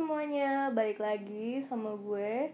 [0.00, 2.48] semuanya, balik lagi sama gue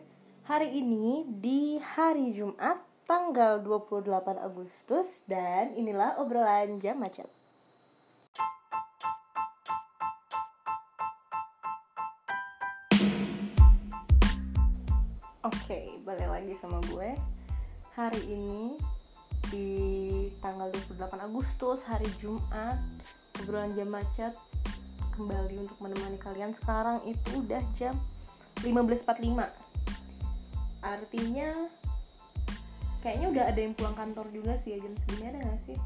[0.50, 4.02] Hari ini di hari Jumat tanggal 28
[4.34, 7.30] Agustus Dan inilah obrolan jam macet.
[15.46, 17.14] Oke, balik lagi sama gue
[17.94, 18.74] Hari ini
[19.54, 19.70] di
[20.42, 22.82] tanggal 28 Agustus hari Jumat
[23.38, 24.34] obrolan jam macet
[25.16, 26.52] kembali untuk menemani kalian.
[26.52, 27.96] Sekarang itu udah jam
[28.60, 29.66] 15.45
[30.86, 31.50] artinya
[33.02, 35.78] kayaknya udah ada yang pulang kantor juga sih ya jam segini ada gak sih?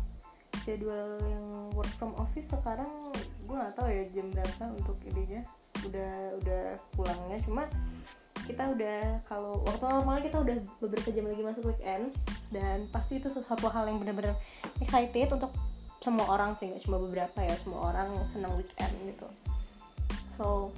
[0.68, 2.88] Jadwal yang work from office sekarang
[3.48, 5.42] gue gak tahu ya jam berapa untuk ininya.
[5.88, 6.12] Udah
[6.44, 7.38] udah pulangnya.
[7.44, 7.64] Cuma
[8.44, 12.12] kita udah kalau waktu normalnya kita udah beberapa jam lagi masuk weekend.
[12.50, 14.34] Dan pasti itu sesuatu hal yang benar-benar
[14.82, 15.54] excited untuk
[16.00, 19.28] semua orang sih cuma beberapa ya semua orang senang weekend gitu.
[20.36, 20.72] So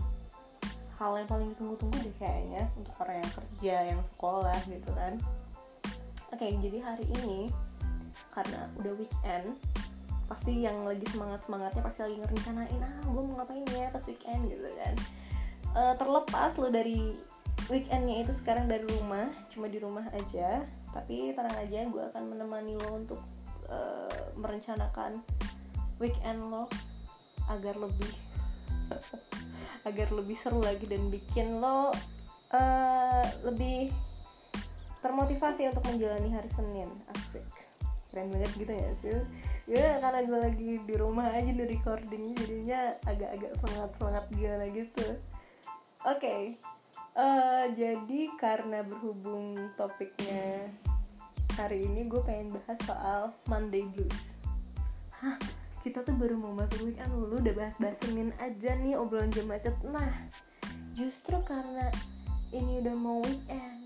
[0.98, 5.14] hal yang paling ditunggu-tunggu deh kayaknya untuk orang yang kerja yang sekolah gitu kan.
[6.34, 7.54] Oke okay, jadi hari ini
[8.34, 9.46] karena udah weekend
[10.26, 14.42] pasti yang lagi semangat semangatnya pasti lagi ngerencanain ah gue mau ngapain ya pas weekend
[14.50, 14.94] gitu kan.
[15.72, 17.14] Uh, terlepas lo dari
[17.70, 22.74] weekendnya itu sekarang dari rumah cuma di rumah aja tapi tenang aja gue akan menemani
[22.74, 23.20] lo untuk
[23.68, 25.20] uh, merencanakan
[26.00, 26.66] weekend lo
[27.50, 28.12] agar lebih
[29.88, 31.90] agar lebih seru lagi dan bikin lo
[32.54, 33.90] uh, lebih
[35.02, 36.86] termotivasi untuk menjalani hari Senin.
[37.10, 37.46] Asik.
[38.14, 39.18] Keren banget gitu ya sih?
[39.66, 45.06] Ya karena gue lagi di rumah aja di recording jadinya agak-agak semangat semangat gimana gitu.
[46.06, 46.22] Oke.
[46.22, 46.42] Okay
[47.16, 50.68] uh, jadi karena berhubung topiknya
[51.52, 54.32] hari ini gue pengen bahas soal Monday Blues
[55.20, 55.36] Hah,
[55.84, 59.76] kita tuh baru mau masuk weekend lu udah bahas-bahas Senin aja nih obrolan jam macet.
[59.84, 60.10] Nah,
[60.96, 61.92] justru karena
[62.56, 63.84] ini udah mau weekend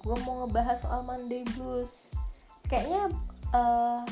[0.00, 2.08] Gue mau ngebahas soal Monday Blues
[2.66, 3.12] Kayaknya
[3.52, 4.02] uh,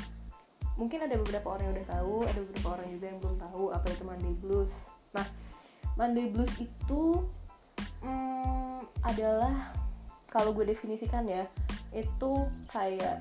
[0.77, 3.87] mungkin ada beberapa orang yang udah tahu Ada beberapa orang juga yang belum tahu apa
[3.89, 4.73] itu Monday Blues
[5.17, 5.27] Nah,
[5.97, 7.03] Monday Blues itu
[8.05, 9.73] hmm, adalah
[10.29, 11.45] kalau gue definisikan ya
[11.93, 13.21] itu kayak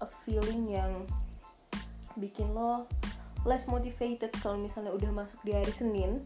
[0.00, 1.08] a feeling yang
[2.20, 2.84] bikin lo
[3.44, 6.20] less motivated kalau misalnya udah masuk di hari Senin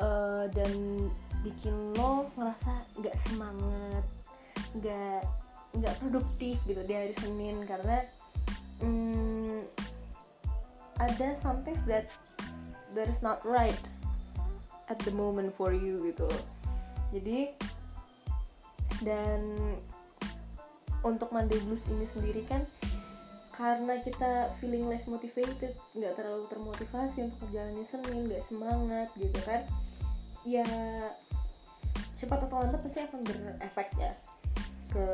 [0.00, 0.72] uh, dan
[1.44, 4.04] bikin lo ngerasa nggak semangat
[4.80, 5.22] nggak
[5.74, 7.66] nggak produktif gitu di hari Senin.
[7.66, 7.98] Karena
[8.80, 9.62] um,
[10.98, 12.06] ada something that
[12.94, 13.78] that is not right
[14.86, 16.30] at the moment for you gitu.
[17.10, 17.54] Jadi
[19.02, 19.42] dan
[21.04, 22.64] untuk Monday Blues ini sendiri kan
[23.54, 29.62] karena kita feeling less motivated nggak terlalu termotivasi untuk menjalani Senin nggak semangat gitu kan
[30.42, 30.66] ya
[32.18, 34.12] cepat atau lambat pasti akan berefek ya
[34.90, 35.06] ke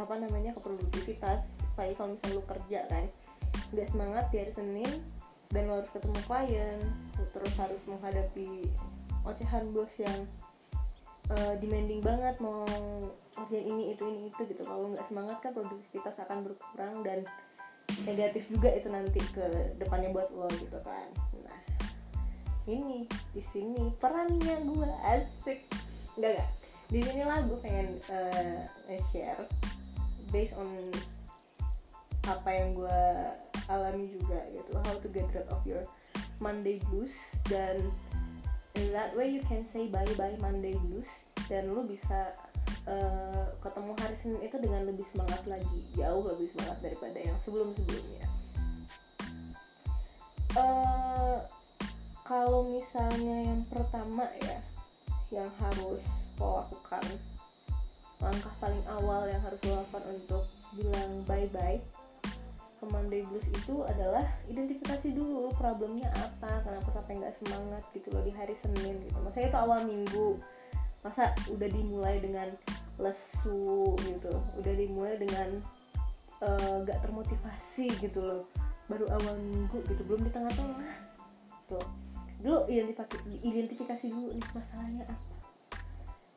[0.00, 1.44] apa namanya ke produktivitas.
[1.76, 3.04] Apalagi kalau misalnya lu kerja kan
[3.70, 4.90] nggak semangat di hari Senin
[5.50, 6.78] dan lo harus ketemu klien
[7.30, 8.70] terus harus menghadapi
[9.26, 10.20] ocehan bos yang
[11.30, 12.66] uh, demanding banget mau
[13.38, 14.62] ngerjain ini itu ini itu gitu.
[14.66, 17.18] Kalau nggak semangat kan produktivitas akan berkurang dan
[18.06, 21.06] negatif juga itu nanti ke depannya buat lo gitu kan.
[21.46, 21.60] Nah
[22.66, 25.66] ini di sini perannya gue asik.
[26.18, 26.50] Enggak enggak
[26.90, 28.66] di sini lah gue pengen uh,
[29.14, 29.46] share
[30.34, 30.90] based on
[32.26, 33.00] apa yang gue
[33.70, 34.70] alami juga gitu.
[34.74, 35.86] How to get rid of your
[36.42, 37.14] Monday blues
[37.46, 37.78] dan
[38.92, 41.08] that way you can say bye bye Monday blues
[41.52, 42.32] dan lu bisa
[42.88, 47.76] uh, ketemu hari Senin itu dengan lebih semangat lagi jauh lebih semangat daripada yang sebelum
[47.76, 48.24] sebelumnya
[50.56, 51.38] uh,
[52.24, 54.58] kalau misalnya yang pertama ya
[55.30, 56.02] yang harus
[56.38, 57.04] lo lakukan
[58.20, 61.78] langkah paling awal yang harus lo lakukan untuk bilang bye bye
[62.88, 68.32] Monday Blues itu adalah identifikasi dulu problemnya apa kenapa sampai nggak semangat gitu loh di
[68.32, 69.18] hari Senin gitu.
[69.20, 70.40] Maksudnya itu awal minggu.
[71.00, 72.48] Masa udah dimulai dengan
[73.00, 75.48] lesu gitu udah dimulai dengan
[76.44, 78.42] eh, nggak uh, termotivasi gitu loh.
[78.88, 80.92] Baru awal minggu gitu belum di tengah-tengah
[81.68, 81.86] tuh
[82.40, 85.26] dulu identifikasi identifikasi dulu nih masalahnya apa?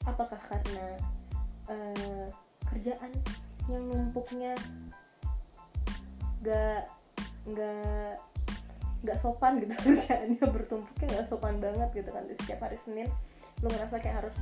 [0.03, 0.88] Apakah karena
[1.71, 2.27] uh,
[2.67, 3.12] kerjaan
[3.71, 4.51] yang numpuknya
[6.43, 6.83] nggak
[7.47, 8.13] nggak
[9.03, 9.73] nggak sopan gitu.
[9.83, 12.23] Kerjaannya bertumpuknya nggak sopan banget gitu kan.
[12.27, 13.07] Setiap hari Senin
[13.63, 14.35] lu ngerasa kayak harus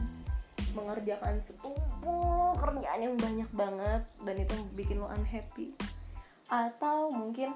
[0.71, 5.77] mengerjakan setumpuk kerjaan yang banyak banget dan itu bikin lu unhappy.
[6.50, 7.53] Atau mungkin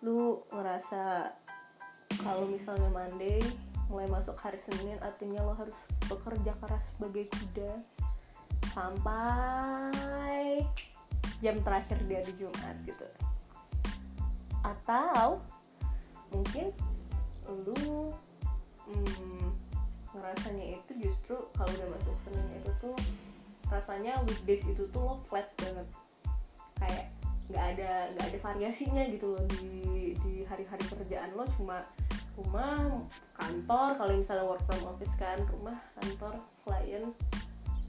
[0.00, 1.34] lu ngerasa
[2.24, 3.40] kalau misalnya Monday
[3.90, 5.74] mulai masuk hari Senin artinya lo harus
[6.06, 7.72] bekerja keras sebagai kuda
[8.70, 10.62] sampai
[11.40, 13.06] jam terakhir di hari Jumat gitu.
[14.60, 15.40] Atau
[16.30, 16.70] mungkin
[17.50, 18.14] lu
[18.86, 19.48] hmm,
[20.14, 22.96] ngerasanya itu justru kalau udah masuk Senin itu tuh
[23.72, 25.88] rasanya weekdays itu tuh lo flat banget.
[26.78, 27.04] Kayak
[27.50, 31.48] nggak ada nggak ada variasinya gitu loh di di hari-hari kerjaan lo.
[31.58, 31.82] Cuma
[32.38, 33.04] rumah
[33.36, 36.34] kantor kalau misalnya work from office kan rumah kantor
[36.64, 37.04] klien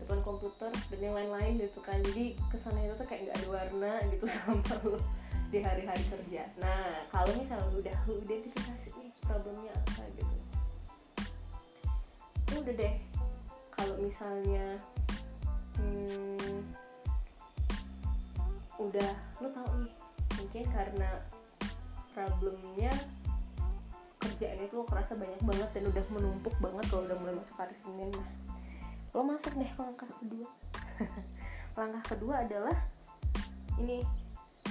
[0.01, 2.01] depan komputer dan yang lain-lain gitu kan.
[2.01, 4.97] Jadi kesannya itu tuh kayak nggak ada warna gitu sama lo
[5.51, 6.43] di hari-hari kerja.
[6.57, 10.03] Nah kalau misalnya lu udah lu identifikasi nih problemnya apa?
[10.15, 10.35] gitu.
[12.47, 12.95] Itu udah deh.
[13.71, 14.65] Kalau misalnya
[15.77, 16.59] hmm,
[18.81, 19.11] udah
[19.41, 19.93] lu tahu nih
[20.41, 21.09] mungkin karena
[22.17, 22.91] problemnya
[24.21, 27.75] kerjaan itu lo kerasa banyak banget dan udah menumpuk banget kalau udah mulai masuk hari
[27.81, 28.27] Senin nah
[29.11, 30.49] lo masuk deh ke langkah kedua.
[31.79, 32.75] Langkah kedua adalah
[33.79, 34.03] ini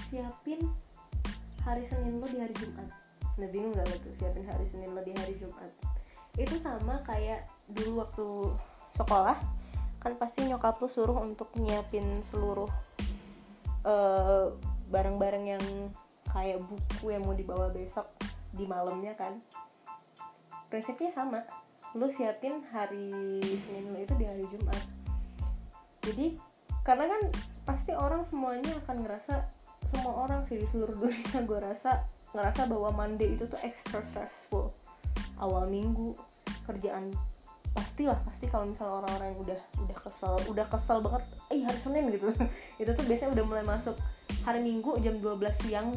[0.09, 0.61] siapin
[1.65, 2.89] hari Senin lo di hari Jumat.
[3.37, 5.71] Nah bingung gak lo tuh siapin hari Senin lo di hari Jumat?
[6.41, 8.27] Itu sama kayak dulu waktu
[8.97, 9.37] sekolah
[10.01, 12.69] kan pasti nyokap lo suruh untuk nyiapin seluruh
[13.85, 14.47] eh,
[14.89, 15.65] barang-barang yang
[16.33, 18.09] kayak buku yang mau dibawa besok
[18.57, 19.37] di malamnya kan.
[20.73, 21.45] Prinsipnya sama
[21.99, 24.85] lu siapin hari Senin lu itu di hari Jumat.
[26.07, 26.27] Jadi
[26.87, 27.23] karena kan
[27.67, 29.35] pasti orang semuanya akan ngerasa
[29.91, 34.71] semua orang sih di seluruh dunia gue rasa ngerasa bahwa Monday itu tuh extra stressful.
[35.43, 36.15] Awal minggu
[36.69, 37.11] kerjaan
[37.71, 42.05] pastilah pasti kalau misalnya orang-orang yang udah udah kesel udah kesel banget eh hari Senin
[42.15, 42.31] gitu.
[42.83, 43.99] Itu tuh biasanya udah mulai masuk
[44.47, 45.91] hari Minggu jam 12 siang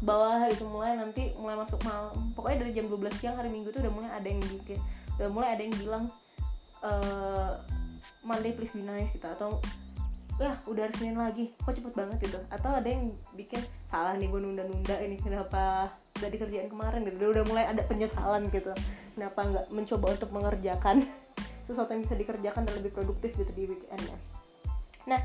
[0.00, 2.14] ke bawah itu mulai nanti mulai masuk malam.
[2.32, 4.80] Pokoknya dari jam 12 siang hari Minggu tuh udah mulai ada yang bikin
[5.20, 6.04] udah mulai ada yang bilang
[6.80, 7.60] uh,
[8.24, 9.60] Monday please be nice gitu atau
[10.40, 12.40] ya udah hari Senin lagi kok cepet banget gitu.
[12.48, 13.60] Atau ada yang bikin
[13.92, 17.28] salah nih gue nunda-nunda ini kenapa gak dikerjain kemarin gitu.
[17.28, 18.72] Udah mulai ada penyesalan gitu
[19.12, 21.04] kenapa nggak mencoba untuk mengerjakan
[21.68, 24.16] sesuatu yang bisa dikerjakan dan lebih produktif gitu di weekendnya.
[25.04, 25.20] Nah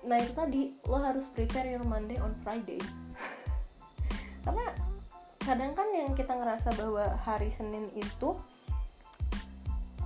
[0.00, 2.80] nah itu tadi lo harus prepare your Monday on Friday.
[4.48, 4.64] Karena
[5.44, 8.32] kadang kan yang kita ngerasa bahwa hari Senin itu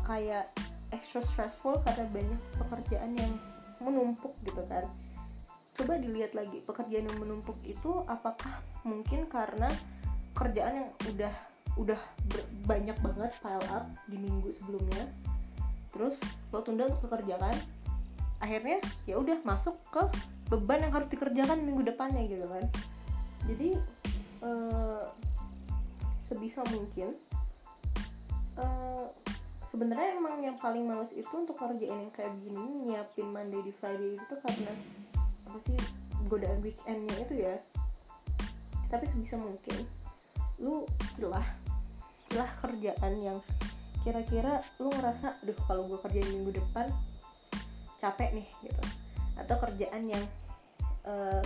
[0.05, 0.53] kayak
[0.93, 3.33] extra stressful karena banyak pekerjaan yang
[3.83, 4.87] menumpuk gitu kan.
[5.75, 9.69] Coba dilihat lagi pekerjaan yang menumpuk itu apakah mungkin karena
[10.39, 11.35] kerjaan yang udah
[11.75, 12.01] udah
[12.71, 15.11] banyak banget pile up di minggu sebelumnya
[15.91, 16.19] terus
[16.55, 17.55] lo tunda untuk dikerjakan
[18.39, 20.03] akhirnya ya udah masuk ke
[20.51, 22.65] beban yang harus dikerjakan minggu depannya gitu kan.
[23.49, 23.71] Jadi
[24.45, 25.09] uh,
[26.29, 27.17] sebisa mungkin
[28.61, 29.09] uh,
[29.75, 34.15] sebenarnya emang yang paling males itu untuk kerjain yang kayak gini nyiapin Monday di Friday
[34.15, 34.71] itu karena
[35.51, 35.75] apa sih
[36.31, 37.59] godaan weekendnya itu ya.
[38.87, 39.83] Tapi sebisa mungkin
[40.63, 40.87] lu
[41.19, 41.43] pilah
[42.31, 43.43] pilah kerjaan yang
[44.07, 46.87] kira-kira lu ngerasa aduh kalau gue kerjain minggu depan
[47.99, 48.83] capek nih gitu.
[49.35, 50.23] Atau kerjaan yang
[51.03, 51.43] uh,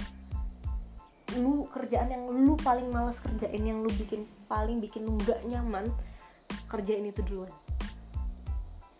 [1.40, 5.88] lu kerjaan yang lu paling males kerjain yang lu bikin paling bikin lu nggak nyaman
[6.68, 7.48] kerjain itu duluan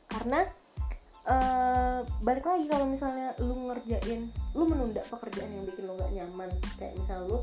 [0.08, 0.48] karena
[1.28, 6.50] uh, balik lagi kalau misalnya lu ngerjain lu menunda pekerjaan yang bikin lu nggak nyaman.
[6.80, 7.38] Kayak misal lu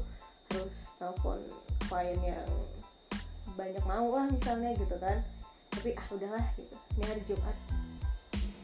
[0.51, 1.39] harus telepon
[1.85, 2.49] klien yang
[3.55, 5.21] banyak mau lah misalnya gitu kan.
[5.69, 6.75] Tapi ah udahlah gitu.
[6.97, 7.57] Ini hari Jumat.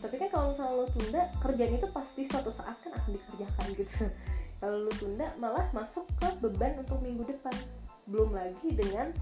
[0.02, 4.10] Tapi kan kalau misalnya lo tunda kerjaan itu pasti suatu saat kan akan dikerjakan gitu.
[4.58, 7.54] Kalau lo tunda malah masuk ke beban untuk minggu depan.
[8.10, 9.14] Belum lagi dengan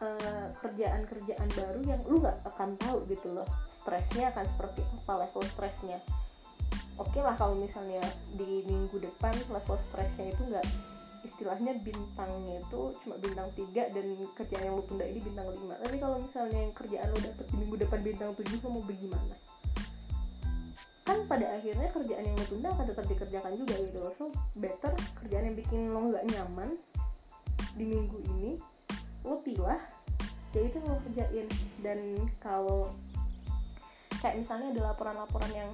[0.00, 3.44] eh, kerjaan-kerjaan uh, baru yang lu nggak akan tahu gitu loh
[3.88, 5.98] stresnya akan seperti apa level stresnya.
[7.00, 8.04] Oke lah kalau misalnya
[8.36, 10.66] di minggu depan level stresnya itu nggak
[11.24, 15.96] istilahnya bintangnya itu cuma bintang 3 dan kerjaan yang lu tunda ini bintang 5 tapi
[15.98, 19.36] kalau misalnya yang kerjaan lu dapet di minggu depan bintang 7 lu mau bagaimana?
[21.08, 24.24] Kan pada akhirnya kerjaan yang lu tunda akan tetap dikerjakan juga gitu so
[24.60, 24.92] better
[25.24, 26.76] kerjaan yang bikin lo nggak nyaman
[27.72, 28.60] di minggu ini
[29.24, 29.80] lo pilah
[30.56, 31.46] ya itu lo kerjain.
[31.82, 31.98] Dan
[32.42, 32.94] kalau
[34.18, 35.70] kayak misalnya ada laporan-laporan yang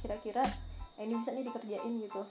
[0.00, 0.46] kira-kira
[0.96, 2.22] eh, ini bisa nih dikerjain gitu.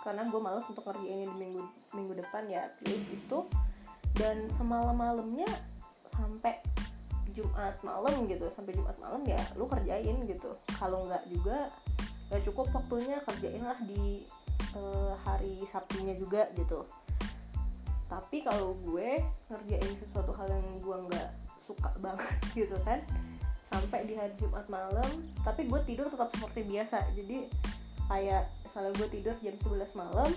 [0.00, 1.62] Karena gue males untuk ngerjain di minggu
[1.92, 3.38] minggu depan ya pilih itu.
[4.16, 5.48] Dan semalam malamnya
[6.10, 6.60] sampai
[7.30, 10.50] Jumat malam gitu sampai Jumat malam ya lu kerjain gitu.
[10.76, 11.70] Kalau nggak juga
[12.30, 14.24] ya cukup waktunya kerjain lah di
[14.74, 16.86] uh, hari Sabtunya juga gitu.
[18.10, 21.28] Tapi kalau gue ngerjain sesuatu hal yang gue nggak
[21.66, 22.98] suka banget gitu kan
[23.70, 26.98] sampai di hari Jumat malam tapi gue tidur tetap seperti biasa.
[27.14, 27.46] Jadi
[28.10, 30.30] kayak misalnya gue tidur jam 11 malam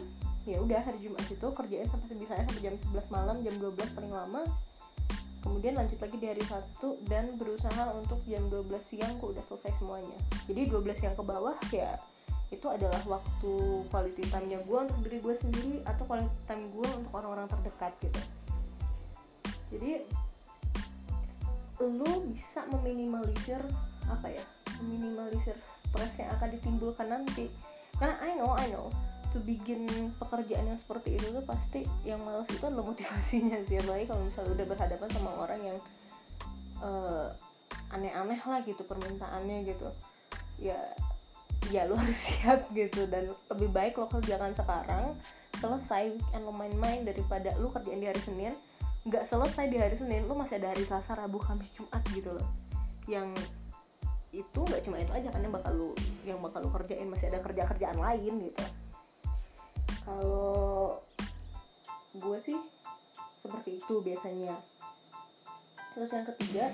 [0.44, 4.13] ya udah hari Jumat itu kerjain sampai sebisanya sampai jam 11 malam jam 12 paling
[4.13, 4.42] lama.
[5.44, 9.75] Kemudian lanjut lagi di hari Sabtu dan berusaha untuk jam 12 siang gue udah selesai
[9.75, 10.16] semuanya.
[10.48, 12.00] Jadi 12 siang ke bawah ya
[12.54, 13.54] itu adalah waktu
[13.90, 18.22] quality time-nya gue untuk diri gue sendiri atau quality time gue untuk orang-orang terdekat gitu.
[19.74, 20.06] Jadi
[21.88, 23.60] lu bisa meminimalisir
[24.08, 24.44] apa ya
[24.84, 25.56] meminimalisir
[25.90, 27.48] stres yang akan ditimbulkan nanti.
[27.96, 28.90] Karena I know I know
[29.34, 29.86] to begin
[30.22, 33.78] pekerjaan yang seperti itu tuh pasti yang males itu adalah motivasinya sih.
[33.82, 35.78] Apalagi kalau misalnya udah berhadapan sama orang yang
[36.82, 37.28] uh,
[37.94, 39.88] aneh-aneh lah gitu permintaannya gitu.
[40.62, 40.80] Ya
[41.72, 43.06] ya lu harus siap gitu.
[43.10, 45.18] Dan lebih baik lo kerjakan sekarang
[45.62, 48.54] selesai and lo main-main daripada lu kerjain di hari Senin
[49.04, 52.48] nggak selesai di hari Senin lu masih ada hari Selasa Rabu Kamis Jumat gitu loh.
[53.04, 53.36] Yang
[54.34, 55.90] itu nggak cuma itu aja kan yang bakal lu
[56.24, 58.64] yang bakal lu kerjain masih ada kerja kerjaan lain gitu.
[60.08, 60.98] Kalau
[62.16, 62.58] gue sih
[63.44, 64.56] seperti itu biasanya.
[65.94, 66.66] Terus yang ketiga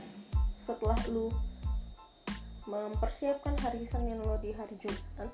[0.63, 1.33] setelah lu
[2.69, 5.33] mempersiapkan hari Senin lo di hari Jumat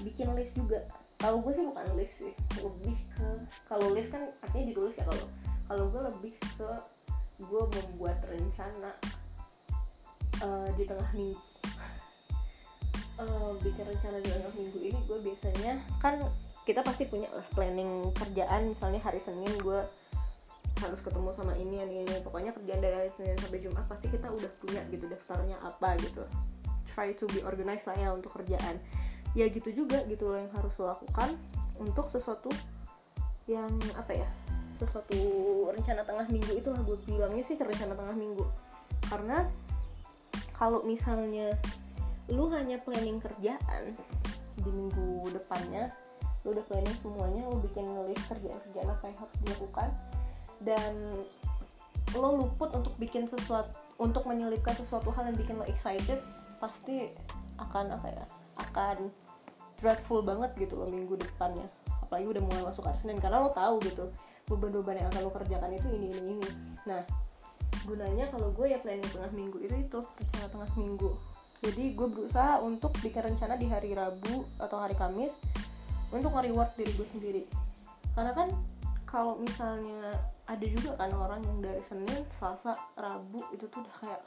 [0.00, 0.80] bikin list juga.
[1.20, 2.32] Kalau gue sih bukan list sih
[2.64, 3.28] lebih ke
[3.68, 5.28] kalau list kan artinya ditulis ya kalau
[5.70, 6.70] kalau gue lebih ke
[7.46, 8.90] gue membuat rencana
[10.42, 11.38] uh, di tengah minggu.
[13.20, 16.18] Uh, bikin rencana di tengah minggu ini gue biasanya kan
[16.66, 18.74] kita pasti punya lah planning kerjaan.
[18.74, 19.78] Misalnya hari Senin gue
[20.82, 22.16] harus ketemu sama ini ini ini.
[22.18, 26.26] Pokoknya kerjaan dari hari Senin sampai Jumat pasti kita udah punya gitu daftarnya apa gitu.
[26.90, 28.82] Try to be organized lah ya untuk kerjaan.
[29.38, 31.38] Ya gitu juga gitu loh yang harus lo lakukan
[31.78, 32.50] untuk sesuatu
[33.46, 34.28] yang apa ya
[34.80, 35.20] sesuatu
[35.76, 38.44] rencana tengah minggu itu lah gue bilangnya sih rencana tengah minggu.
[39.06, 39.44] Karena
[40.56, 41.56] kalau misalnya
[42.32, 43.92] lu hanya planning kerjaan
[44.60, 45.90] di minggu depannya
[46.44, 49.88] lu udah planning semuanya lu bikin list kerjaan-kerjaan apa yang harus dilakukan
[50.64, 50.92] dan
[52.16, 53.68] lo luput untuk bikin sesuatu
[54.00, 56.16] untuk menyelipkan sesuatu hal yang bikin lo excited
[56.56, 57.12] pasti
[57.60, 58.24] akan apa ya
[58.56, 59.12] akan
[59.80, 61.68] dreadful banget gitu lo minggu depannya.
[62.04, 64.08] Apalagi udah mulai masuk hari Senin karena lo tahu gitu
[64.50, 66.48] beban-beban yang akan lo kerjakan itu ini ini ini.
[66.90, 67.02] Nah
[67.86, 71.10] gunanya kalau gue ya planning tengah minggu itu itu rencana tengah minggu.
[71.60, 75.36] Jadi gue berusaha untuk bikin rencana di hari Rabu atau hari Kamis
[76.10, 77.42] untuk nge-reward diri gue sendiri.
[78.16, 78.48] Karena kan
[79.06, 80.18] kalau misalnya
[80.50, 84.22] ada juga kan orang yang dari Senin, Selasa, Rabu itu tuh udah kayak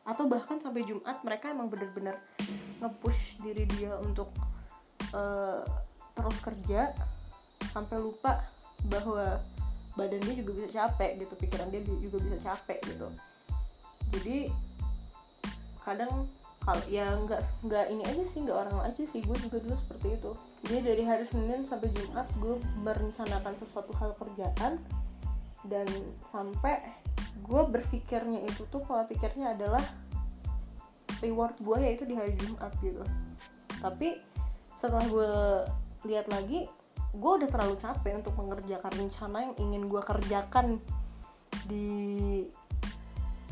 [0.00, 2.16] atau bahkan sampai Jumat mereka emang bener-bener
[2.80, 4.32] nge-push diri dia untuk
[5.12, 5.60] uh,
[6.16, 6.96] terus kerja
[7.70, 8.40] sampai lupa
[8.88, 9.38] bahwa
[9.98, 13.08] badan dia juga bisa capek gitu pikiran dia juga bisa capek gitu.
[14.14, 14.50] Jadi
[15.82, 16.28] kadang
[16.60, 19.20] kalau ya nggak nggak ini aja sih nggak orang aja sih.
[19.24, 20.30] Gue juga dulu seperti itu.
[20.68, 24.78] Jadi dari hari Senin sampai Jumat gue merencanakan sesuatu hal kerjaan.
[25.60, 25.84] Dan
[26.32, 26.80] sampai
[27.44, 29.84] gue berpikirnya itu tuh pola pikirnya adalah
[31.20, 33.04] reward gue yaitu di hari Jumat gitu.
[33.80, 34.20] Tapi
[34.80, 35.32] setelah gue
[36.08, 36.64] lihat lagi
[37.10, 40.66] gue udah terlalu capek untuk mengerjakan rencana yang ingin gue kerjakan
[41.66, 41.88] di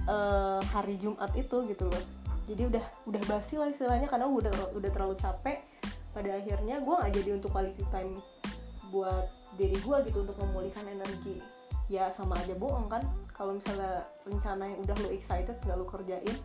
[0.07, 2.05] uh, hari Jumat itu gitu loh.
[2.49, 5.59] Jadi udah udah basi lah istilahnya karena gue udah udah terlalu capek.
[6.15, 8.19] Pada akhirnya gue gak jadi untuk quality time
[8.89, 9.29] buat
[9.61, 11.43] diri gue gitu untuk memulihkan energi.
[11.91, 13.03] Ya sama aja bohong kan
[13.35, 16.37] kalau misalnya rencana yang udah lo excited gak lo kerjain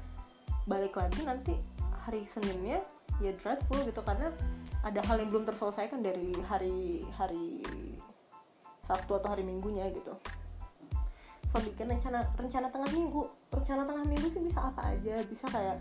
[0.63, 1.53] balik lagi nanti
[2.07, 2.79] hari Seninnya
[3.19, 4.31] ya dreadful gitu karena
[4.83, 7.63] ada hal yang belum terselesaikan dari hari hari
[8.83, 10.11] Sabtu atau hari Minggunya gitu.
[11.55, 13.23] So bikin rencana rencana tengah minggu.
[13.53, 15.23] Rencana tengah minggu sih bisa apa aja.
[15.23, 15.79] Bisa kayak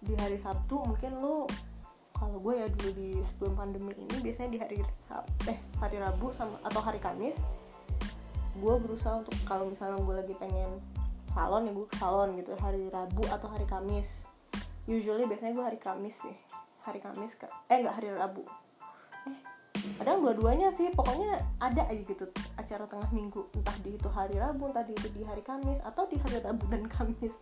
[0.00, 1.44] di hari Sabtu mungkin lo
[2.14, 4.76] kalau gue ya dulu di sebelum pandemi ini biasanya di hari
[5.10, 7.42] Sabtu eh hari Rabu sama atau hari Kamis
[8.54, 10.78] gue berusaha untuk kalau misalnya gue lagi pengen
[11.34, 12.54] salon ya gue ke salon gitu.
[12.56, 14.24] Hari Rabu atau hari Kamis.
[14.88, 18.44] Usually biasanya gue hari Kamis sih hari Kamis ke eh nggak hari Rabu.
[19.24, 19.36] Eh
[19.96, 20.92] padahal dua-duanya sih.
[20.92, 22.28] Pokoknya ada aja gitu
[22.60, 23.40] acara tengah minggu.
[23.56, 26.64] Entah di itu hari Rabu entah di itu di hari Kamis atau di hari Rabu
[26.68, 27.32] dan Kamis.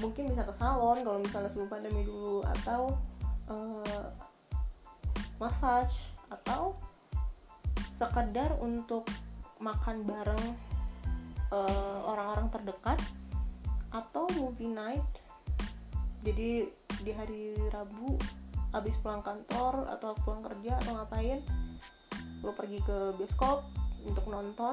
[0.00, 2.96] Mungkin bisa ke salon kalau misalnya sebelum pandemi dulu atau
[3.52, 4.08] uh,
[5.36, 5.92] massage
[6.30, 6.72] atau
[8.00, 9.04] sekedar untuk
[9.60, 10.56] makan bareng
[11.52, 12.96] uh, orang-orang terdekat
[13.92, 15.04] atau movie night
[16.20, 16.68] jadi
[17.00, 18.20] di hari Rabu
[18.70, 21.40] abis pulang kantor atau pulang kerja atau ngapain
[22.44, 23.66] lo pergi ke bioskop
[24.06, 24.72] untuk nonton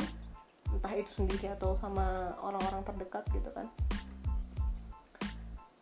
[0.67, 3.67] entah itu sendiri atau sama orang-orang terdekat gitu kan.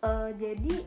[0.06, 0.86] Uh, jadi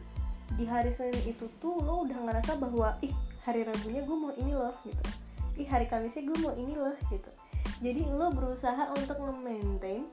[0.54, 3.10] di hari Senin itu tuh lo udah ngerasa bahwa ih
[3.42, 5.02] hari Rabunya gue mau ini loh gitu.
[5.58, 7.30] Ih hari Kamisnya gue mau ini loh gitu.
[7.82, 10.06] Jadi lo berusaha untuk nge-maintain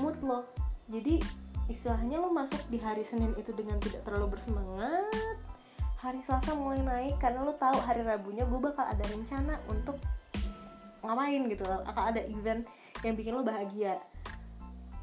[0.00, 0.48] mood lo.
[0.88, 1.20] Jadi
[1.82, 5.10] istilahnya lo masuk di hari Senin itu dengan tidak terlalu bersemangat
[5.98, 9.98] hari Selasa mulai naik karena lo tahu hari Rabunya gue bakal ada rencana untuk
[11.02, 12.62] ngapain gitu loh akan ada event
[13.02, 13.98] yang bikin lo bahagia.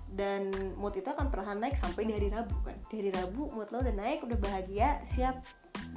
[0.07, 2.79] Dan mood itu akan perlahan naik sampai di hari Rabu kan.
[2.87, 5.35] Di hari Rabu mood lo udah naik udah bahagia siap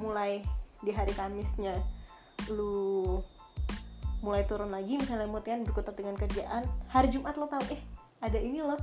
[0.02, 0.42] mulai
[0.82, 1.78] di hari Kamisnya.
[2.50, 3.22] Lu
[4.18, 7.78] mulai turun lagi misalnya moodnya berkutat dengan kerjaan hari Jumat lo tahu eh
[8.18, 8.82] ada ini loh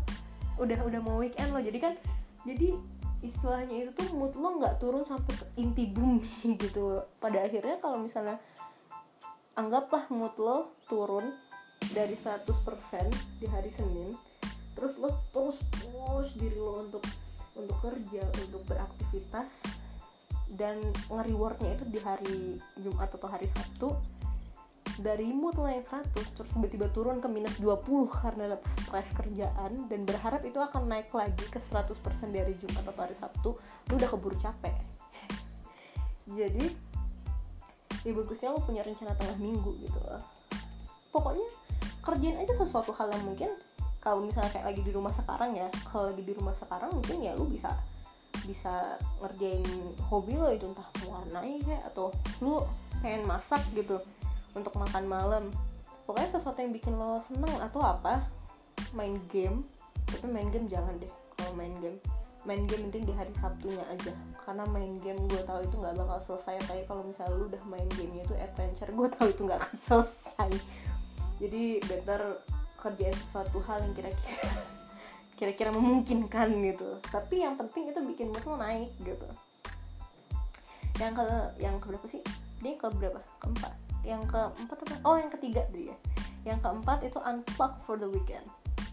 [0.60, 1.94] udah udah mau weekend lo jadi kan
[2.44, 2.76] jadi
[3.20, 6.24] istilahnya itu tuh mood lo nggak turun sampai ke inti bumi
[6.64, 7.04] gitu.
[7.20, 8.40] Pada akhirnya kalau misalnya
[9.60, 11.36] anggaplah mood lo turun
[11.92, 12.48] dari 100%
[13.40, 14.16] di hari Senin
[14.76, 17.04] terus lo terus push diri lo untuk
[17.60, 19.52] untuk kerja untuk beraktivitas
[20.56, 20.80] dan
[21.12, 22.40] nge-rewardnya itu di hari
[22.80, 23.92] Jumat atau hari Sabtu
[25.00, 30.00] dari mood lo yang 100 terus tiba-tiba turun ke minus 20 karena stres kerjaan dan
[30.04, 31.96] berharap itu akan naik lagi ke 100%
[32.30, 34.76] dari Jumat atau hari Sabtu lu udah keburu capek.
[36.40, 36.90] Jadi
[38.08, 40.24] ya bagusnya lo punya rencana tengah minggu gitu loh
[41.12, 41.48] pokoknya
[42.06, 43.52] kerjain aja sesuatu hal yang mungkin
[44.00, 47.36] kalau misalnya kayak lagi di rumah sekarang ya kalau lagi di rumah sekarang mungkin ya
[47.36, 47.76] lu bisa
[48.48, 49.68] bisa ngerjain
[50.08, 52.08] hobi lo itu entah mewarnai kayak atau
[52.40, 52.64] lu
[53.04, 54.00] pengen masak gitu
[54.58, 55.44] untuk makan malam.
[56.06, 58.26] Pokoknya sesuatu yang bikin lo seneng atau apa
[58.98, 59.62] main game.
[60.10, 61.98] Tapi main game jangan deh kalau main game.
[62.48, 64.14] Main game penting di hari Sabtunya aja.
[64.42, 66.66] Karena main game gue tahu itu nggak bakal selesai.
[66.66, 70.52] Tapi kalau misalnya lu udah main game itu adventure gue tahu itu nggak akan selesai.
[71.40, 72.22] Jadi better
[72.80, 74.50] kerjain sesuatu hal yang kira-kira
[75.40, 76.90] kira-kira memungkinkan gitu.
[77.06, 79.30] Tapi yang penting itu bikin mood lo naik gitu.
[80.98, 81.28] Yang ke
[81.62, 82.22] yang ke berapa sih?
[82.60, 83.22] Dia ke berapa?
[83.40, 84.96] Keempat yang keempat apa?
[85.04, 85.96] Oh yang ketiga dia
[86.48, 88.46] yang keempat itu unplug for the weekend.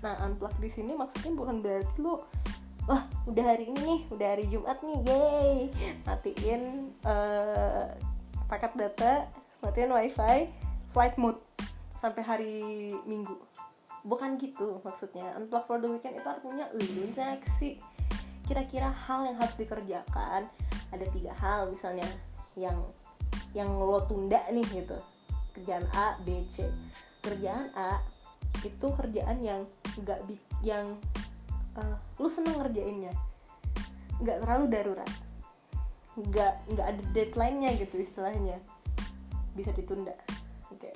[0.03, 2.19] Nah unplug di sini maksudnya bukan berarti lu
[2.87, 5.57] wah udah hari ini nih udah hari Jumat nih yay.
[6.07, 6.63] Matiin
[7.07, 7.87] uh,
[8.51, 9.13] paket data
[9.63, 10.51] matiin wifi
[10.91, 11.41] flight mode
[12.03, 12.55] sampai hari
[13.07, 13.35] Minggu.
[14.07, 15.35] Bukan gitu maksudnya.
[15.39, 16.85] Unplug for the weekend itu artinya lu
[17.59, 17.79] sih
[18.47, 20.47] kira-kira hal yang harus dikerjakan.
[20.95, 22.07] Ada tiga hal misalnya
[22.55, 22.79] yang
[23.57, 24.99] yang lo tunda nih gitu.
[25.57, 26.69] Kerjaan A B C.
[27.25, 28.01] Kerjaan A
[28.65, 29.63] itu kerjaan yang
[30.01, 30.21] nggak
[30.61, 30.97] yang
[31.77, 33.13] uh, lu seneng ngerjainnya.
[34.21, 35.11] Nggak terlalu darurat.
[36.17, 38.57] Nggak nggak ada deadline-nya gitu istilahnya.
[39.57, 40.13] Bisa ditunda.
[40.73, 40.93] Oke.
[40.93, 40.95] Okay.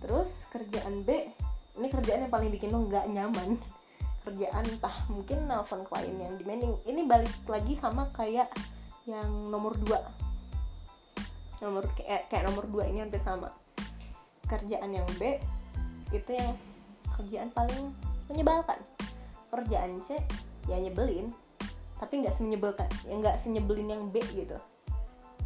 [0.00, 1.28] terus kerjaan B
[1.76, 3.56] ini kerjaan yang paling bikin lo nggak nyaman.
[4.28, 6.76] Kerjaan entah mungkin nelfon klien yang demanding.
[6.84, 8.52] Ini balik lagi sama kayak
[9.08, 10.29] yang nomor 2
[11.60, 13.52] nomor kayak, kayak nomor dua ini hampir sama.
[14.48, 15.38] Kerjaan yang B
[16.10, 16.56] itu yang
[17.14, 17.94] kerjaan paling
[18.32, 18.80] menyebalkan.
[19.52, 20.18] Kerjaan C
[20.68, 21.32] ya nyebelin
[22.00, 24.56] tapi nggak semenyebalkan ya nggak senyebelin yang B gitu.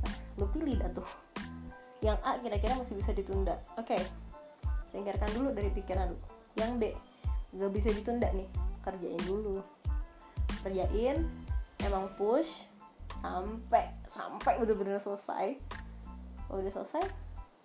[0.01, 1.09] Nah, lu pilih dah tuh.
[2.01, 3.59] Yang A kira-kira masih bisa ditunda.
[3.75, 4.03] Oke okay.
[4.95, 6.19] singkirkan dulu dari pikiran lu.
[6.55, 6.83] Yang B
[7.59, 8.47] nggak bisa ditunda nih.
[8.87, 9.59] Kerjain dulu.
[10.63, 11.27] Kerjain
[11.83, 12.49] emang push
[13.19, 15.59] sampai sampai bener-bener selesai
[16.49, 17.05] kalau udah selesai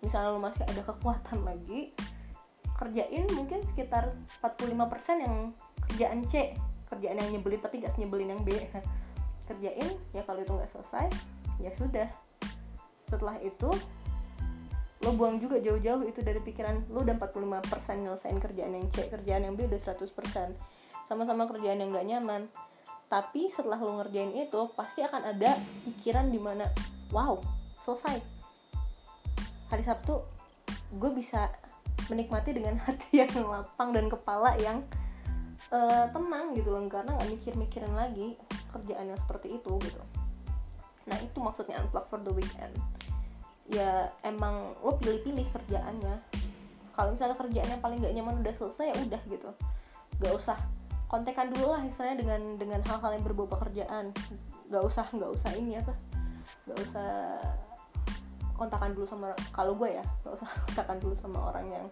[0.00, 1.92] misalnya lo masih ada kekuatan lagi
[2.80, 5.52] kerjain mungkin sekitar 45% yang
[5.84, 6.56] kerjaan C
[6.90, 8.56] kerjaan yang nyebelin tapi gak nyebelin yang B.
[9.48, 11.06] Kerjain ya kalau itu nggak selesai
[11.62, 12.08] ya sudah.
[13.06, 13.70] Setelah itu
[15.00, 19.42] lo buang juga jauh-jauh itu dari pikiran lo udah 45% nyelesain kerjaan yang C kerjaan
[19.48, 20.06] yang B udah 100%
[21.06, 22.42] sama-sama kerjaan yang gak nyaman.
[23.10, 26.66] Tapi setelah lo ngerjain itu pasti akan ada pikiran di mana
[27.10, 27.38] wow
[27.82, 28.39] selesai
[29.70, 30.20] hari Sabtu
[30.98, 31.48] gue bisa
[32.10, 34.82] menikmati dengan hati yang lapang dan kepala yang
[35.70, 36.82] uh, tenang gitu loh.
[36.90, 38.34] Karena nggak mikir-mikirin lagi
[38.74, 40.02] kerjaan yang seperti itu gitu.
[41.06, 42.74] Nah itu maksudnya unplug for the weekend.
[43.70, 46.18] Ya emang lo pilih-pilih kerjaannya.
[46.90, 49.50] Kalau misalnya kerjaan yang paling gak nyaman udah selesai ya udah gitu.
[50.20, 50.58] Gak usah
[51.06, 54.10] kontekan dulu lah istilahnya dengan dengan hal-hal yang berbau pekerjaan.
[54.68, 55.94] Gak usah gak usah ini apa
[56.66, 57.10] gak usah
[58.60, 61.86] kontakan dulu sama kalau gue ya gak usah kontakan dulu sama orang yang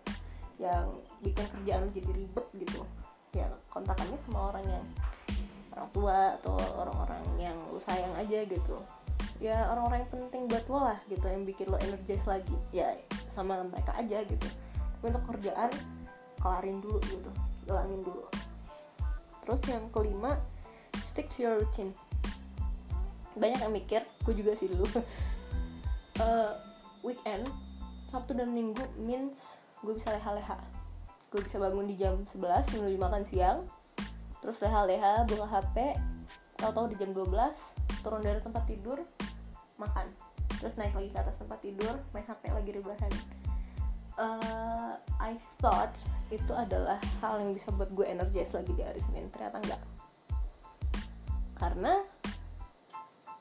[0.60, 0.84] yang
[1.24, 2.84] bikin kerjaan jadi ribet gitu.
[3.32, 4.84] Ya kontakannya sama orang yang
[5.72, 8.76] orang tua atau orang-orang yang lu sayang aja gitu.
[9.40, 12.58] Ya orang-orang yang penting buat lo lah gitu yang bikin lo energis lagi.
[12.74, 12.92] Ya
[13.32, 14.48] sama mereka aja gitu.
[14.98, 15.70] Tapi untuk kerjaan
[16.42, 17.30] kelarin dulu gitu
[17.64, 18.24] hilangin dulu.
[19.46, 20.36] Terus yang kelima
[21.06, 21.94] stick to your routine.
[23.38, 24.82] Banyak yang mikir gue juga sih dulu
[26.22, 26.58] uh,
[27.02, 27.46] weekend
[28.08, 29.36] Sabtu dan Minggu means
[29.84, 30.56] gue bisa leha-leha.
[31.28, 33.58] Gue bisa bangun di jam 11 menuju makan siang
[34.38, 35.98] terus leha-leha buka HP
[36.62, 37.26] tahu-tahu di jam 12
[38.02, 38.98] turun dari tempat tidur
[39.78, 40.06] makan.
[40.58, 43.12] Terus naik lagi ke atas tempat tidur main HP lagi rebahan.
[44.18, 45.94] Uh, I thought
[46.34, 49.30] itu adalah hal yang bisa buat gue energize lagi di hari Senin.
[49.30, 49.82] Ternyata enggak.
[51.58, 52.02] Karena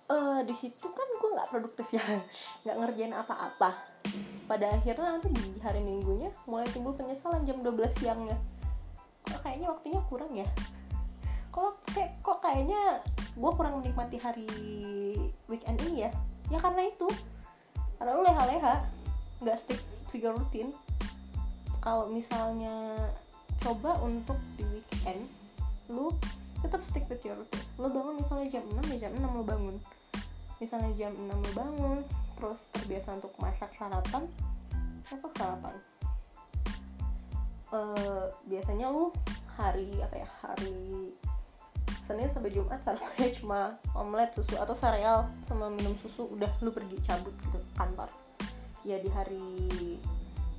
[0.07, 2.03] uh, di situ kan gue nggak produktif ya.
[2.63, 3.69] Nggak ngerjain apa-apa.
[4.47, 8.37] Pada akhirnya nanti di hari minggunya mulai timbul penyesalan jam 12 siangnya.
[9.27, 10.47] Kok kayaknya waktunya kurang ya?
[11.51, 13.03] Kok kayak kok kayaknya
[13.35, 14.47] gue kurang menikmati hari
[15.51, 16.11] weekend ini ya?
[16.47, 17.07] Ya karena itu.
[17.99, 18.87] Karena lu leha-leha
[19.43, 20.71] nggak stick to your routine.
[21.83, 22.95] Kalau misalnya
[23.59, 25.27] coba untuk di weekend
[25.91, 26.11] lu
[26.63, 27.67] tetap stick with your routine.
[27.75, 29.75] Lo bangun misalnya jam 6 ya jam 6 lo bangun
[30.57, 31.99] misalnya jam 6 lo bangun
[32.37, 34.23] terus terbiasa untuk masak sarapan
[35.07, 35.75] masak sarapan?
[37.67, 39.11] Uh, biasanya lu
[39.59, 41.11] hari apa ya hari
[42.07, 46.95] Senin sampai Jumat sarapannya cuma omelet susu atau sereal sama minum susu udah lu pergi
[47.03, 48.07] cabut gitu kantor.
[48.87, 49.99] Ya di hari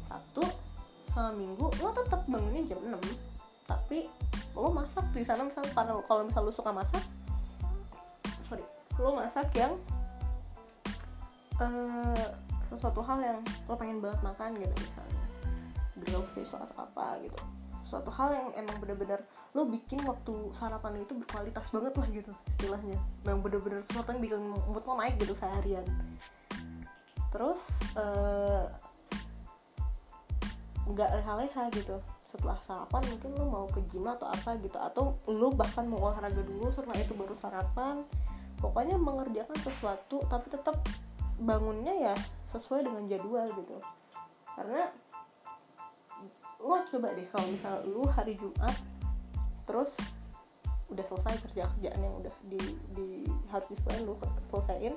[0.09, 0.45] Sabtu
[1.13, 3.01] sama Minggu lo tetap bangunnya jam 6
[3.69, 4.09] tapi
[4.57, 5.73] lo masak di sana misalnya
[6.05, 7.01] kalau misal lo suka masak
[8.99, 9.79] lo masak yang
[11.63, 12.27] uh,
[12.67, 13.39] sesuatu hal yang
[13.71, 15.25] lo pengen banget makan gitu misalnya
[15.99, 17.39] grill fish atau apa gitu.
[17.89, 19.25] Suatu hal yang emang bener-bener
[19.57, 22.99] lo bikin waktu sarapan itu berkualitas banget lah gitu istilahnya.
[23.25, 25.87] Yang bener-bener sesuatu yang bikin mood lo naik gitu seharian.
[27.33, 27.61] Terus
[30.87, 31.97] nggak uh, leha-leha gitu.
[32.29, 36.45] Setelah sarapan mungkin lo mau ke gym atau apa gitu atau lo bahkan mau olahraga
[36.45, 38.05] dulu setelah itu baru sarapan
[38.59, 40.83] pokoknya mengerjakan sesuatu tapi tetap
[41.39, 42.15] bangunnya ya
[42.51, 43.79] sesuai dengan jadwal gitu.
[44.59, 44.91] Karena
[46.59, 48.75] lo coba deh kalau misal lu hari Jumat
[49.63, 49.95] terus
[50.89, 52.61] udah selesai kerja kerjaan yang udah di,
[52.97, 53.09] di
[53.53, 54.17] harus diselain lu
[54.51, 54.95] selesaiin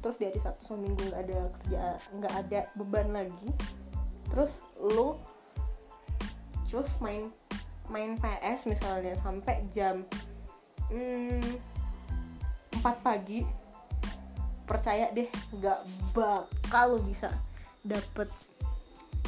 [0.00, 1.82] terus di hari Sabtu sama Minggu nggak ada kerja
[2.16, 3.50] nggak ada beban lagi
[4.32, 5.20] terus lu
[6.66, 7.30] terus main
[7.86, 10.02] main PS misalnya sampai jam
[10.90, 11.75] hmm,
[12.86, 13.42] 4 pagi.
[14.62, 15.80] Percaya deh nggak
[16.14, 17.34] bakal lo bisa
[17.82, 18.30] dapet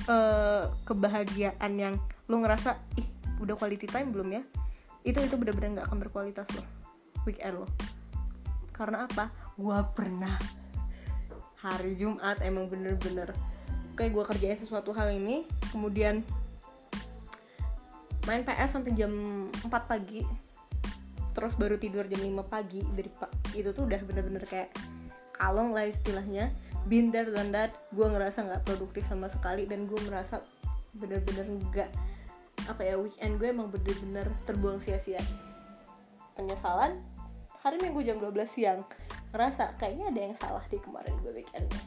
[0.07, 1.95] uh, kebahagiaan yang
[2.31, 3.07] lo ngerasa ih
[3.43, 4.43] udah quality time belum ya?
[5.03, 6.63] Itu itu bener-bener nggak akan berkualitas lo
[7.27, 7.67] weekend lo.
[8.71, 9.35] Karena apa?
[9.59, 10.39] Gue pernah
[11.59, 13.35] hari Jumat emang bener-bener
[13.99, 15.43] kayak gue kerjain sesuatu hal ini
[15.75, 16.23] kemudian
[18.31, 19.11] main PS sampai jam
[19.51, 20.23] 4 pagi
[21.39, 23.07] terus baru tidur jam 5 pagi dari
[23.55, 24.75] itu tuh udah bener-bener kayak
[25.39, 26.51] kalong lah istilahnya.
[26.91, 27.79] Been there that.
[27.95, 30.43] Gue ngerasa nggak produktif sama sekali dan gue merasa
[30.99, 31.91] bener-bener nggak
[32.67, 35.23] apa ya weekend gue emang bener-bener terbuang sia-sia.
[36.35, 36.99] Penyesalan
[37.63, 38.83] hari minggu jam 12 siang.
[39.31, 41.83] Ngerasa kayaknya ada yang salah di kemarin gue weekendnya.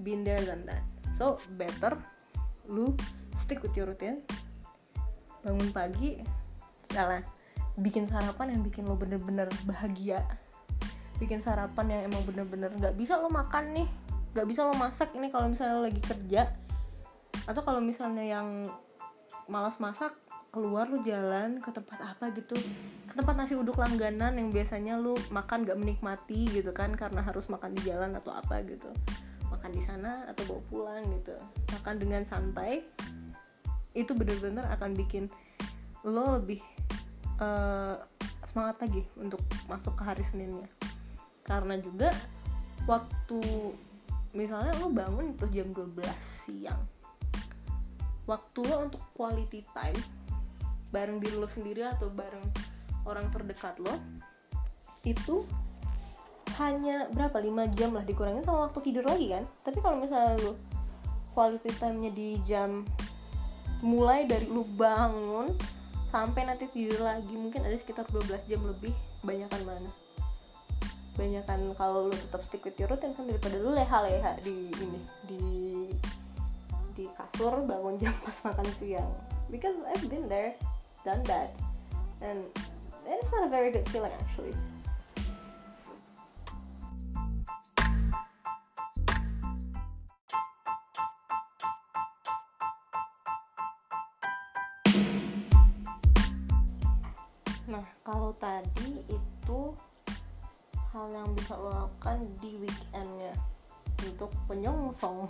[0.00, 0.80] Been than that.
[1.20, 2.00] So better
[2.72, 2.96] lu
[3.36, 4.24] stick with your routine.
[5.44, 6.24] Bangun pagi
[6.88, 7.24] salah
[7.74, 10.22] bikin sarapan yang bikin lo bener-bener bahagia.
[11.18, 13.88] Bikin sarapan yang emang bener-bener nggak bisa lo makan nih
[14.34, 16.50] nggak bisa lo masak ini kalau misalnya lo lagi kerja.
[17.46, 18.66] Atau kalau misalnya yang
[19.50, 20.14] malas masak
[20.54, 22.54] keluar lo jalan ke tempat apa gitu.
[23.10, 27.50] Ke tempat nasi uduk langganan yang biasanya lo makan gak menikmati gitu kan karena harus
[27.50, 28.86] makan di jalan atau apa gitu.
[29.50, 31.34] Makan di sana atau bawa pulang gitu.
[31.74, 32.86] Makan dengan santai
[33.94, 35.30] itu bener-bener akan bikin
[36.04, 36.60] lo lebih
[37.40, 37.96] uh,
[38.44, 40.68] semangat lagi untuk masuk ke hari Seninnya.
[41.44, 42.12] Karena juga
[42.84, 43.40] waktu
[44.36, 46.82] misalnya lo bangun itu jam 12 siang
[48.26, 50.00] waktu lo untuk quality time
[50.90, 52.44] bareng diri lo sendiri atau bareng
[53.04, 53.94] orang terdekat lo
[55.04, 55.44] itu
[56.56, 57.34] hanya berapa?
[57.42, 59.44] 5 jam lah dikurangin sama waktu tidur lagi kan?
[59.66, 60.54] Tapi kalau misalnya lo
[61.34, 62.86] quality time-nya di jam
[63.82, 65.50] mulai dari lo bangun
[66.14, 68.94] sampai nanti tidur lagi mungkin ada sekitar 12 jam lebih
[69.26, 69.90] banyakan mana?
[71.18, 75.42] Banyakan kalau lu tetap stick with your routine kan daripada lu leha-leha di ini di
[76.94, 79.10] di kasur bangun jam pas makan siang.
[79.50, 80.54] Because I've been there
[81.02, 81.50] done that
[82.22, 82.46] and
[83.10, 84.54] it's not a very good feeling actually
[98.04, 99.60] kalau tadi itu
[100.92, 103.32] hal yang bisa lo lakukan di weekendnya
[104.04, 105.24] untuk penyongsong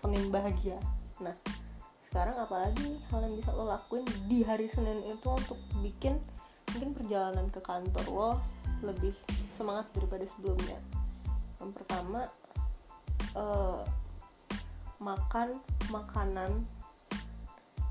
[0.00, 0.80] Senin bahagia.
[1.20, 1.36] Nah
[2.08, 6.16] sekarang apalagi hal yang bisa lo lakuin di hari Senin itu untuk bikin
[6.72, 8.30] mungkin perjalanan ke kantor lo
[8.80, 9.12] lebih
[9.60, 10.80] semangat daripada sebelumnya?
[11.60, 12.20] Yang pertama
[13.36, 13.84] uh,
[14.96, 15.60] makan
[15.92, 16.64] makanan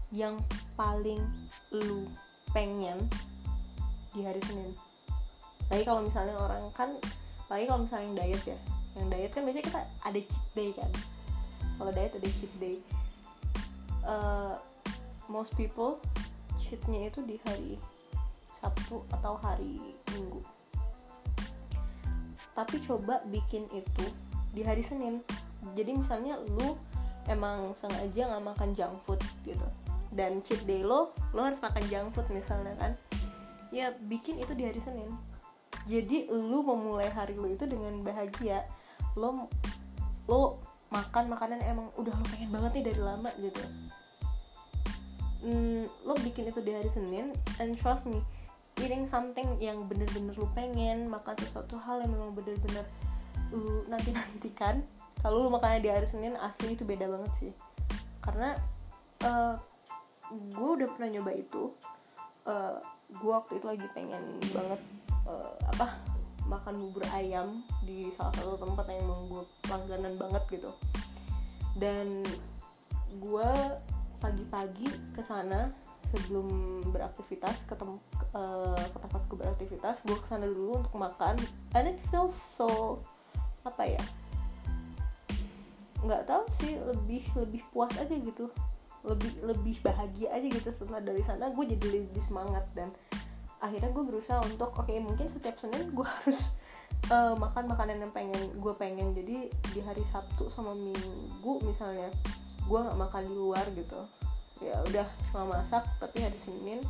[0.09, 0.41] yang
[0.73, 1.21] paling
[1.69, 2.09] lu
[2.49, 2.97] pengen
[4.13, 4.71] di hari Senin.
[5.69, 6.89] Lagi kalau misalnya orang kan
[7.49, 8.59] lagi kalau misalnya yang diet ya.
[8.97, 10.91] Yang diet kan biasanya kita ada cheat day kan.
[11.77, 12.77] Kalau diet ada cheat day.
[14.03, 14.55] Uh,
[15.29, 16.01] most people
[16.57, 17.77] cheatnya itu di hari
[18.59, 19.79] Sabtu atau hari
[20.13, 20.41] Minggu.
[22.57, 24.05] Tapi coba bikin itu
[24.51, 25.21] di hari Senin.
[25.77, 26.75] Jadi misalnya lu
[27.29, 29.67] emang sengaja nggak makan junk food gitu
[30.09, 32.91] dan cheat day lo lo harus makan junk food misalnya kan
[33.69, 35.09] ya bikin itu di hari Senin.
[35.89, 38.65] Jadi lo memulai hari lo itu dengan bahagia.
[39.17, 39.49] Lo
[40.29, 43.61] lo makan makanan emang udah lo pengen banget nih dari lama gitu.
[45.39, 47.31] Hmm, lo bikin itu di hari Senin
[47.63, 48.19] and trust me
[48.79, 52.85] eating something yang bener-bener lo pengen makan sesuatu hal yang memang bener-bener
[53.49, 54.83] lo nanti nantikan
[55.19, 57.51] kalau lo makannya di hari Senin asli itu beda banget sih.
[58.23, 58.55] Karena
[59.25, 59.55] uh,
[60.29, 61.73] gue udah pernah nyoba itu
[62.45, 62.77] uh, eh,
[63.09, 64.21] gue waktu itu lagi pengen
[64.53, 64.81] banget
[65.25, 65.97] uh, apa
[66.49, 70.71] makan bubur ayam di salah satu tempat yang emang gue langganan banget gitu.
[71.77, 72.25] Dan
[73.17, 73.51] gue
[74.19, 75.71] pagi-pagi ke sana
[76.09, 77.91] sebelum beraktivitas ke, tem
[78.33, 81.37] uh, ke tempat gue beraktivitas gue ke sana dulu untuk makan
[81.77, 82.97] and it feels so
[83.61, 84.03] apa ya
[86.01, 88.49] nggak tahu sih lebih lebih puas aja gitu
[89.03, 91.51] lebih lebih bahagia aja gitu setelah dari sana.
[91.51, 92.91] Gue jadi lebih semangat dan
[93.59, 96.39] akhirnya gue berusaha untuk oke okay, mungkin setiap senin gue harus
[97.11, 99.15] uh, makan makanan yang pengen gue pengen.
[99.15, 102.11] Jadi di hari sabtu sama minggu misalnya
[102.67, 104.01] gue nggak makan di luar gitu.
[104.59, 105.87] Ya udah cuma masak.
[106.03, 106.83] Tapi hari senin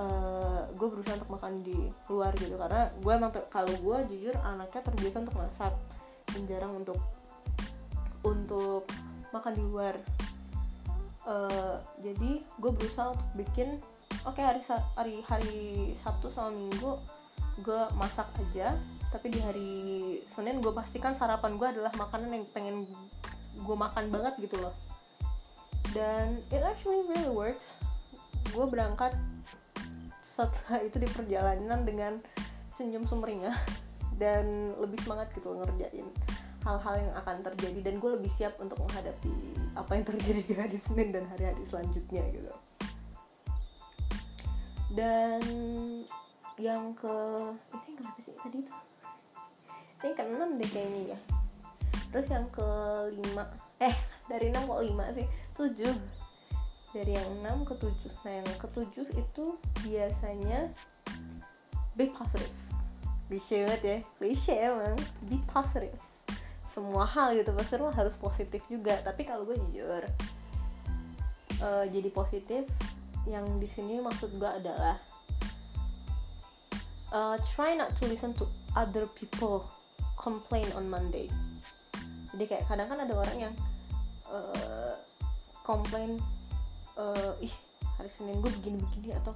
[0.00, 1.76] uh, gue berusaha untuk makan di
[2.08, 2.56] luar gitu.
[2.56, 5.72] Karena gue emang kalau gue jujur anaknya terbiasa untuk masak.
[6.28, 7.00] Dan jarang untuk
[8.24, 8.84] untuk
[9.32, 9.94] makan di luar
[11.28, 13.78] uh, jadi gue berusaha untuk bikin
[14.24, 14.60] oke okay, hari
[14.96, 15.58] hari hari
[16.00, 16.96] Sabtu sama Minggu
[17.62, 18.74] gue masak aja.
[19.08, 19.72] Tapi di hari
[20.36, 22.76] Senin gue pastikan sarapan gue adalah makanan yang pengen
[23.56, 24.74] gue makan banget gitu loh.
[25.96, 27.64] Dan it actually really works.
[28.52, 29.16] Gue berangkat
[30.22, 32.12] setelah itu di perjalanan dengan
[32.76, 33.56] senyum sumringah
[34.22, 36.06] dan lebih semangat gitu ngerjain
[36.66, 39.32] hal-hal yang akan terjadi dan gue lebih siap untuk menghadapi
[39.78, 42.52] apa yang terjadi di hari Senin dan hari-hari selanjutnya gitu.
[44.92, 45.42] Dan
[46.58, 47.16] yang ke
[47.70, 48.34] itu yang kenapa sih?
[48.34, 48.72] Tadi itu?
[49.98, 51.18] Ini ke enam deh kayaknya ya.
[52.10, 52.68] Terus yang ke
[53.14, 53.44] lima
[53.78, 53.94] eh
[54.26, 55.26] dari enam kok lima sih?
[55.54, 55.94] Tujuh.
[56.96, 58.10] Dari yang enam ke tujuh.
[58.26, 59.44] Nah yang ke tujuh itu
[59.86, 60.72] biasanya
[61.94, 62.56] be positive.
[63.28, 63.98] Klise banget ya.
[64.18, 64.96] Klise emang.
[65.28, 66.08] Be positive
[66.78, 67.50] semua hal gitu.
[67.50, 68.94] Pasti lo harus positif juga.
[69.02, 70.06] Tapi kalau gue jujur
[71.66, 72.70] uh, jadi positif
[73.26, 75.02] yang di sini maksud gue adalah
[77.10, 78.46] uh, try not to listen to
[78.78, 79.66] other people
[80.14, 81.26] complain on Monday.
[82.30, 83.54] Jadi kayak kadang kan ada orang yang
[84.30, 84.94] uh,
[85.66, 86.22] komplain
[86.94, 87.52] uh, ih
[87.98, 89.34] hari Senin gue begini-begini atau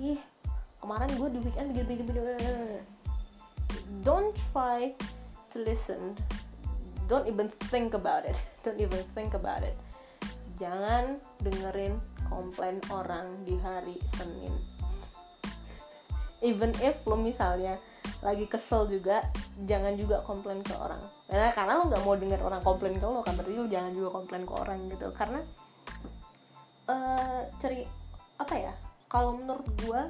[0.00, 0.16] ih
[0.80, 2.80] kemarin gue di weekend begini-begini.
[4.00, 4.96] Don't try
[5.52, 6.16] to listen
[7.10, 8.38] don't even think about it.
[8.62, 9.74] Don't even think about it.
[10.62, 11.98] Jangan dengerin
[12.30, 14.54] komplain orang di hari Senin.
[16.38, 17.74] Even if lo misalnya
[18.22, 19.26] lagi kesel juga
[19.66, 21.02] jangan juga komplain ke orang.
[21.26, 24.08] Karena karena lo nggak mau denger orang komplain ke lo kan berarti lo jangan juga
[24.14, 25.06] komplain ke orang gitu.
[25.12, 25.40] Karena
[26.86, 27.82] uh, ceri
[28.38, 28.72] apa ya?
[29.10, 30.02] Kalau menurut gue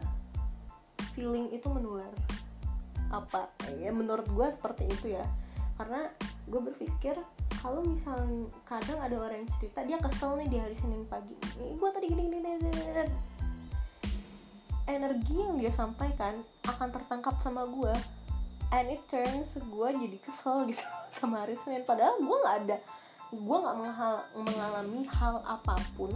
[1.16, 2.12] feeling itu menular.
[3.10, 3.48] Apa?
[3.80, 5.24] Ya menurut gue seperti itu ya
[5.80, 6.12] karena
[6.44, 7.16] gue berpikir
[7.64, 11.32] kalau misalnya kadang ada orang yang cerita dia kesel nih di hari Senin pagi.
[11.56, 13.08] Gue tadi gini gini, gini,
[14.84, 17.96] energi yang dia sampaikan akan tertangkap sama gue
[18.76, 20.84] and it turns gue jadi kesel gitu
[21.16, 21.80] sama hari Senin.
[21.88, 22.76] Padahal gue nggak ada
[23.30, 23.76] gue nggak
[24.36, 26.10] mengalami hal apa pun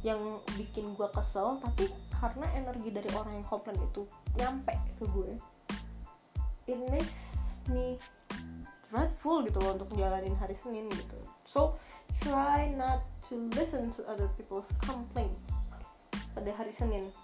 [0.00, 4.06] yang bikin gue kesel tapi karena energi dari orang yang komplain itu
[4.38, 5.30] nyampe ke gue
[6.70, 7.18] it makes
[7.68, 7.98] me
[8.90, 11.16] dreadful gitu loh untuk jalanin hari Senin gitu.
[11.46, 11.78] So
[12.26, 15.32] try not to listen to other people's complaint
[16.34, 17.14] pada hari Senin.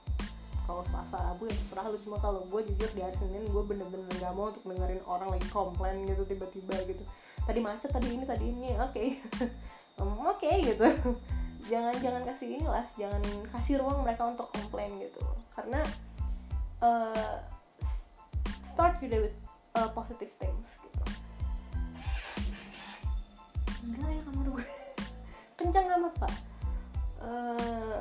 [0.66, 2.18] Kalau selasa rabu ya terserah lu semua.
[2.18, 6.02] Kalau gue jujur di hari senin gue bener-bener gak mau untuk dengerin orang lagi komplain
[6.11, 7.07] gitu tiba-tiba gitu.
[7.46, 8.90] Tadi macet tadi ini tadi ini oke.
[8.90, 9.22] Okay.
[10.02, 10.87] um, oke okay, gitu.
[11.70, 13.22] Jangan jangan kasih inilah jangan
[13.55, 15.22] kasih ruang mereka untuk komplain gitu.
[15.55, 15.79] Karena
[16.83, 17.38] uh,
[18.66, 19.37] start your day with
[19.79, 20.66] uh, positive things
[23.87, 24.66] enggak ya kamar gue
[25.59, 26.35] kencang amat pak.
[27.22, 27.99] Uh,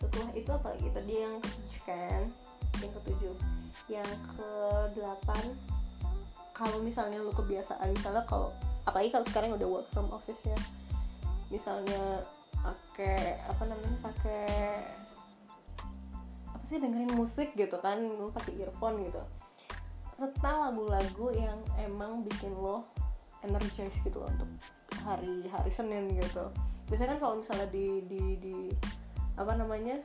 [0.00, 2.22] setelah itu apalagi tadi yang ketujuh kan?
[2.80, 3.34] Yang ketujuh.
[3.90, 4.50] Yang ke
[4.94, 5.44] delapan
[6.54, 8.52] kalau misalnya lu kebiasaan misalnya kalau
[8.84, 10.58] apalagi kalau sekarang udah work from office ya
[11.48, 12.20] misalnya
[12.60, 14.44] pakai apa namanya pakai
[16.52, 19.24] apa sih dengerin musik gitu kan lu pakai earphone gitu.
[20.20, 22.84] Serta lagu-lagu yang emang bikin lo
[23.40, 24.48] energize gitu loh untuk
[25.04, 26.44] hari hari Senin gitu.
[26.90, 28.56] Biasanya kan kalau misalnya di di di
[29.38, 29.96] apa namanya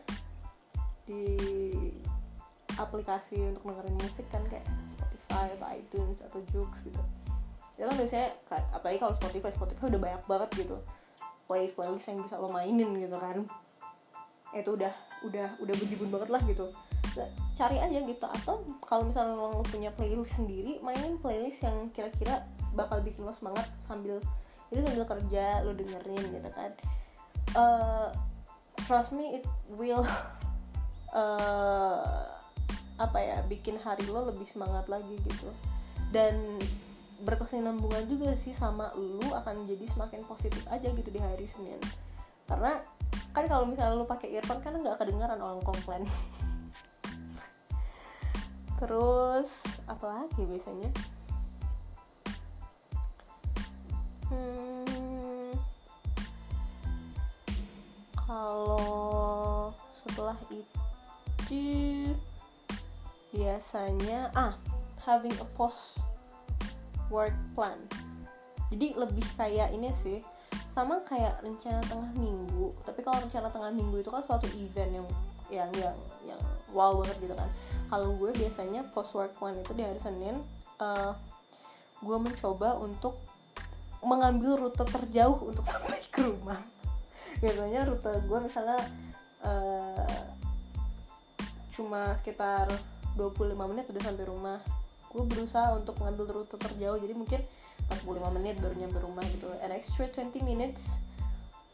[1.05, 1.23] di
[2.75, 4.65] aplikasi untuk dengerin musik kan kayak
[4.99, 7.01] Spotify atau iTunes atau Joox gitu.
[7.75, 8.27] Ya kan biasanya
[8.71, 10.77] apalagi kalau Spotify Spotify udah banyak banget gitu.
[11.45, 13.38] Playlist playlist yang bisa lo mainin gitu kan.
[14.55, 14.93] Itu udah
[15.27, 16.71] udah udah bejibun banget lah gitu.
[17.15, 18.25] Nah, cari aja gitu.
[18.25, 22.43] Atau kalau misalnya lo punya playlist sendiri mainin playlist yang kira-kira
[22.75, 24.19] bakal bikin lo semangat sambil
[24.76, 26.72] jadi sambil kerja lo dengerin gitu kan.
[27.56, 28.12] Uh,
[28.84, 29.46] trust me it
[29.80, 30.04] will
[31.16, 32.28] uh,
[33.06, 35.48] apa ya bikin hari lo lebih semangat lagi gitu.
[36.12, 36.60] Dan
[37.24, 41.80] berkesinambungan juga sih sama lu akan jadi semakin positif aja gitu di hari Senin.
[42.44, 42.84] Karena
[43.32, 46.04] kan kalau misalnya lu pakai earphone kan nggak kedengaran orang komplain.
[48.84, 50.92] Terus apa lagi biasanya
[54.36, 55.52] hmm,
[58.19, 59.71] kalau
[60.04, 60.65] setelah itu
[63.36, 64.56] biasanya ah
[65.04, 65.78] having a post
[67.13, 67.78] work plan.
[68.74, 70.19] Jadi lebih kayak ini sih
[70.74, 72.74] sama kayak rencana tengah minggu.
[72.84, 75.08] Tapi kalau rencana tengah minggu itu kan suatu event yang
[75.48, 76.41] yang yang yang
[76.74, 77.50] wow banget gitu kan.
[77.86, 80.41] Kalau gue biasanya post work plan itu di hari Senin
[80.82, 81.13] uh,
[82.02, 83.21] gue mencoba untuk
[84.06, 86.62] mengambil rute terjauh untuk sampai ke rumah.
[87.41, 88.80] Biasanya rute gue misalnya
[89.44, 90.24] uh,
[91.76, 92.72] cuma sekitar
[93.18, 94.60] 25 menit udah sampai rumah.
[95.12, 97.41] Gue berusaha untuk mengambil rute terjauh jadi mungkin
[97.91, 99.50] 45 menit baru nyampe rumah gitu.
[99.60, 101.02] An extra 20 minutes.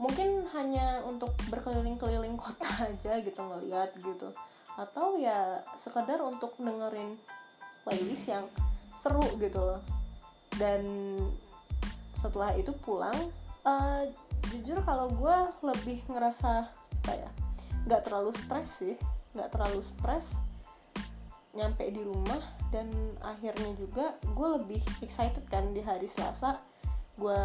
[0.01, 4.33] Mungkin hanya untuk berkeliling-keliling kota aja gitu ngeliat gitu.
[4.79, 7.19] Atau ya sekedar untuk dengerin
[7.85, 8.45] playlist yang
[9.01, 9.81] seru gitu loh.
[10.57, 11.17] Dan
[12.21, 13.17] setelah itu pulang
[13.65, 14.05] uh,
[14.53, 16.69] jujur kalau gue lebih ngerasa
[17.01, 17.33] kayak
[17.89, 18.95] nggak terlalu stres sih
[19.33, 20.27] nggak terlalu stres
[21.51, 22.39] nyampe di rumah
[22.71, 22.87] dan
[23.19, 26.63] akhirnya juga gue lebih excited kan di hari Selasa.
[27.19, 27.43] Gue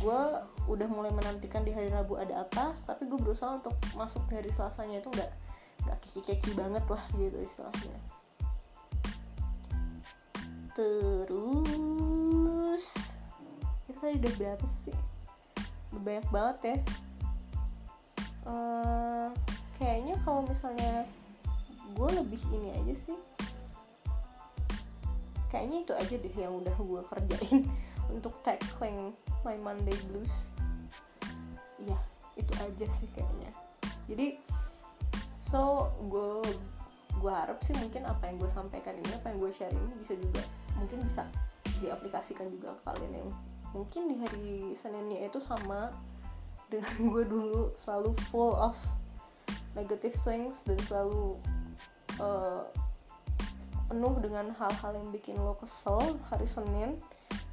[0.00, 0.20] gue
[0.64, 5.04] udah mulai menantikan di hari Rabu ada apa tapi gue berusaha untuk masuk dari Selasanya
[5.04, 5.30] itu nggak
[5.84, 8.00] nggak kiki-kiki banget lah gitu istilahnya.
[10.72, 11.44] Terus
[14.04, 14.96] tadi udah berapa sih.
[15.96, 16.76] Banyak banget ya.
[18.44, 19.28] Uh,
[19.80, 21.08] kayaknya kalau misalnya
[21.96, 23.18] gue lebih ini aja sih.
[25.48, 27.64] Kayaknya itu aja deh yang udah gue kerjain
[28.14, 30.34] untuk tackling my Monday blues.
[31.80, 31.96] Iya
[32.36, 33.50] itu aja sih kayaknya.
[34.04, 34.36] Jadi
[35.40, 36.44] so gue
[37.24, 40.12] gue harap sih mungkin apa yang gue sampaikan ini apa yang gue share ini bisa
[40.12, 40.44] juga
[40.76, 41.24] mungkin bisa
[41.80, 43.30] diaplikasikan juga ke kalian yang
[43.74, 45.90] mungkin di hari Seninnya itu sama
[46.70, 48.78] dengan gue dulu selalu full of
[49.74, 51.34] negative things dan selalu
[52.22, 52.62] uh,
[53.90, 56.96] penuh dengan hal-hal yang bikin lo kesel hari Senin.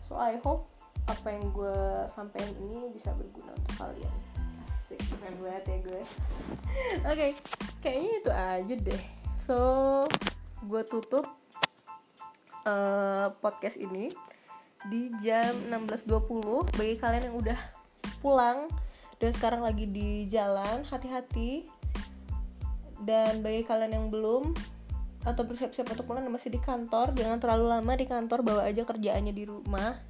[0.07, 0.69] So I hope
[1.09, 4.15] apa yang gue sampaikan ini bisa berguna untuk kalian.
[4.69, 6.01] Asik keren banget ya gue.
[6.05, 7.31] Oke okay,
[7.81, 9.03] kayaknya itu aja deh.
[9.41, 9.57] So
[10.61, 11.25] gue tutup
[12.69, 14.13] uh, podcast ini
[14.89, 17.59] di jam 16.20 bagi kalian yang udah
[18.23, 18.65] pulang
[19.21, 21.67] dan sekarang lagi di jalan hati-hati.
[23.01, 24.53] Dan bagi kalian yang belum
[25.25, 29.33] atau bersiap-siap untuk pulang masih di kantor jangan terlalu lama di kantor bawa aja kerjaannya
[29.33, 30.01] di rumah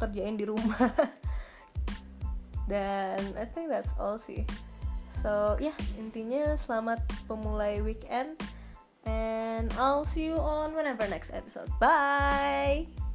[0.00, 0.80] kerjain di rumah.
[2.70, 4.48] Dan I think that's all sih.
[5.12, 8.40] So ya yeah, intinya selamat pemulai weekend
[9.04, 11.68] and I'll see you on whenever next episode.
[11.76, 13.09] Bye